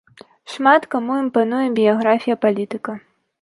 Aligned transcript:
Шмат 0.53 0.87
каму 0.95 1.17
імпануе 1.25 1.67
біяграфія 1.81 2.35
палітыка. 2.47 2.99